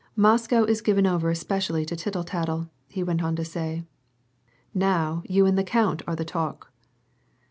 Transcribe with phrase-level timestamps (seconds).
[0.15, 3.83] Moscow is given over especially to tittle tattle," he went on to say.
[4.73, 6.71] "Now you and the count are the talk."